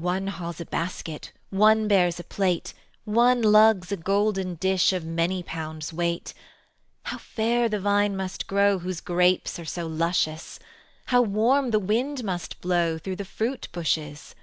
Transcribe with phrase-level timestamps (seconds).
[0.00, 2.72] One hauls a basket, One bears a plate,
[3.04, 6.32] One lugs a golden dish Of many pounds' weight.
[7.02, 10.58] How fair the vine must grow Whose grapes are so luscious;
[11.08, 14.34] How warm the wind must blow Through those fruit bushes."